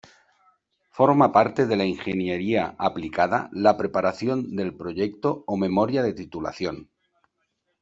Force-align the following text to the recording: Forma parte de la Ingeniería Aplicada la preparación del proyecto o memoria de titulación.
Forma 0.99 1.27
parte 1.31 1.67
de 1.67 1.75
la 1.75 1.85
Ingeniería 1.85 2.73
Aplicada 2.79 3.49
la 3.51 3.77
preparación 3.77 4.55
del 4.55 4.75
proyecto 4.75 5.43
o 5.45 5.55
memoria 5.57 6.01
de 6.01 6.13
titulación. 6.15 6.89